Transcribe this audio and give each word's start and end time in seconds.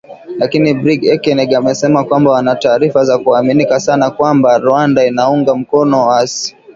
Lakini 0.37 0.73
Brig 0.73 1.03
Ekenge 1.05 1.55
amesema 1.55 2.03
kwamba 2.03 2.31
wana 2.31 2.55
taarifa 2.55 3.05
za 3.05 3.17
kuaminika 3.17 3.79
sana 3.79 4.09
kwamba 4.09 4.57
Rwanda 4.57 5.05
inaunga 5.05 5.55
mkono 5.55 6.07
waasi. 6.07 6.55